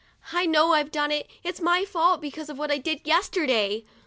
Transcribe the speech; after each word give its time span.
'I 0.33 0.47
know 0.47 0.73
I've 0.73 0.89
done 0.89 1.11
it; 1.11 1.29
it's 1.43 1.61
my 1.61 1.85
fault, 1.85 2.21
because 2.21 2.49
of 2.49 2.57
what 2.57 2.71
I 2.71 2.79
did 2.79 3.05
yesterday." 3.05 3.85